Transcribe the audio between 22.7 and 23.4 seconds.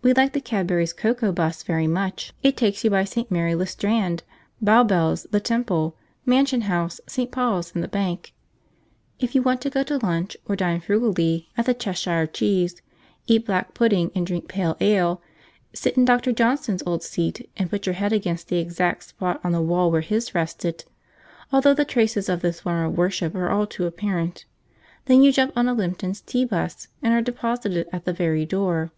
of worship